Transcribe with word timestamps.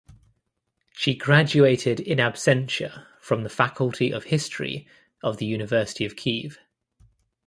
She 0.93 1.13
graduated 1.13 1.99
in 1.99 2.17
absentia 2.17 3.05
from 3.21 3.43
the 3.43 3.51
Faculty 3.51 4.09
of 4.11 4.23
History 4.23 4.87
of 5.21 5.37
the 5.37 5.45
University 5.45 6.05
of 6.05 6.15
Kyiv. 6.15 6.57